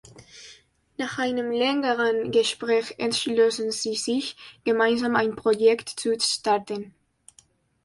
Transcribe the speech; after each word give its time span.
Nach 0.97 1.19
einem 1.19 1.51
längeren 1.51 2.31
Gespräch 2.31 2.95
entschlossen 2.97 3.69
sie 3.71 3.93
sich, 3.93 4.35
gemeinsam 4.63 5.15
ein 5.15 5.35
Projekt 5.35 5.89
zu 5.89 6.19
starten. 6.19 6.95